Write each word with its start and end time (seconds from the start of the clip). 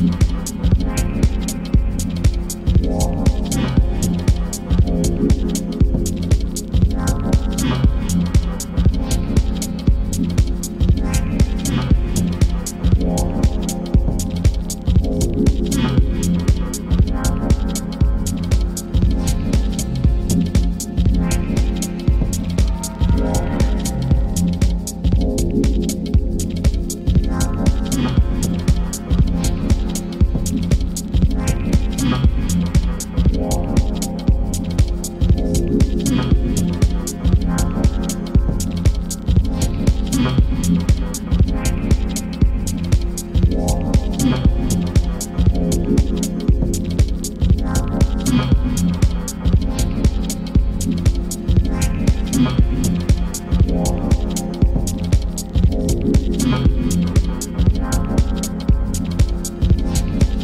Bye. 0.00 0.27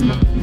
Bye. 0.00 0.37